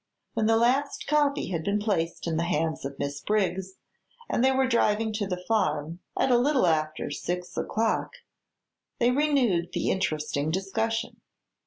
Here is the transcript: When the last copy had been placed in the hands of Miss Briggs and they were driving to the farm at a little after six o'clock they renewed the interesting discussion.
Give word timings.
When 0.33 0.47
the 0.47 0.57
last 0.57 1.05
copy 1.05 1.49
had 1.49 1.63
been 1.63 1.77
placed 1.79 2.25
in 2.25 2.35
the 2.37 2.45
hands 2.45 2.85
of 2.85 2.97
Miss 2.97 3.21
Briggs 3.21 3.73
and 4.27 4.43
they 4.43 4.51
were 4.51 4.65
driving 4.65 5.13
to 5.13 5.27
the 5.27 5.43
farm 5.47 5.99
at 6.17 6.31
a 6.31 6.39
little 6.39 6.65
after 6.65 7.11
six 7.11 7.55
o'clock 7.55 8.09
they 8.97 9.11
renewed 9.11 9.73
the 9.73 9.91
interesting 9.91 10.49
discussion. 10.49 11.21